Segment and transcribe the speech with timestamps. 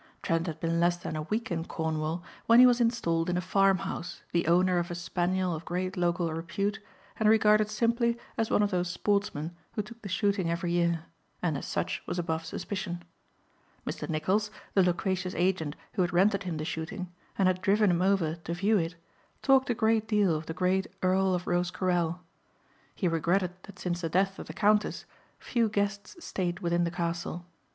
[0.23, 3.39] Trent had been less than a week in Cornwall when he was installed in a
[3.39, 6.79] farmhouse, the owner of a spaniel of great local repute,
[7.19, 11.03] and regarded simply as one of those sportsmen who took the shooting every year
[11.43, 13.03] and as such was above suspicion.
[13.85, 14.09] Mr.
[14.09, 18.33] Nicholls, the loquacious agent who had rented him the shooting and had driven him over
[18.37, 18.95] to view it,
[19.43, 22.21] talked a great deal of the great Earl of Rosecarrel.
[22.95, 25.05] He regretted that since the death of the Countess
[25.37, 27.45] few guests stayed within the castle.